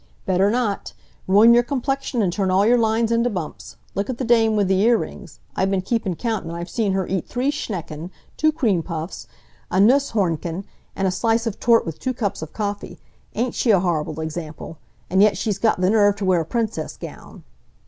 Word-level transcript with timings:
"Better 0.25 0.49
not. 0.49 0.93
Ruin 1.27 1.53
your 1.53 1.61
complexion 1.61 2.23
and 2.23 2.33
turn 2.33 2.49
all 2.49 2.65
your 2.65 2.75
lines 2.79 3.11
into 3.11 3.29
bumps. 3.29 3.77
Look 3.93 4.09
at 4.09 4.17
the 4.17 4.23
dame 4.25 4.55
with 4.55 4.67
the 4.67 4.81
earrings. 4.81 5.39
I've 5.55 5.69
been 5.69 5.83
keepin' 5.83 6.15
count 6.15 6.43
an' 6.43 6.49
I've 6.49 6.71
seen 6.71 6.93
her 6.93 7.05
eat 7.05 7.27
three 7.27 7.51
Schnecken, 7.51 8.09
two 8.35 8.51
cream 8.51 8.81
puffs, 8.81 9.27
a 9.69 9.79
Nusshornchen 9.79 10.65
and 10.95 11.07
a 11.07 11.11
slice 11.11 11.45
of 11.45 11.59
Torte 11.59 11.85
with 11.85 11.99
two 11.99 12.15
cups 12.15 12.41
of 12.41 12.51
coffee. 12.51 12.99
Ain't 13.35 13.53
she 13.53 13.69
a 13.69 13.79
horrible 13.81 14.21
example! 14.21 14.79
And 15.07 15.21
yet 15.21 15.37
she's 15.37 15.59
got 15.59 15.75
th' 15.79 15.91
nerve 15.91 16.15
t' 16.15 16.25
wear 16.25 16.39
a 16.41 16.45
princess 16.45 16.97
gown!" 16.97 17.43